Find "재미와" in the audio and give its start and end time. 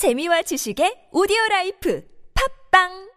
0.00-0.40